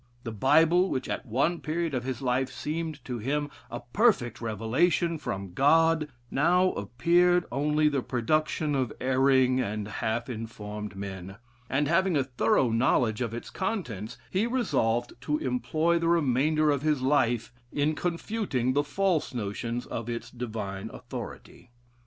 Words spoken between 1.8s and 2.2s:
of